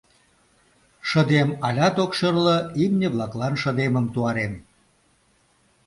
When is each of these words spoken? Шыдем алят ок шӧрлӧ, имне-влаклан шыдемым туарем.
Шыдем 1.09 1.49
алят 1.67 1.95
ок 2.03 2.11
шӧрлӧ, 2.17 2.57
имне-влаклан 2.83 3.53
шыдемым 3.61 4.05
туарем. 4.13 4.53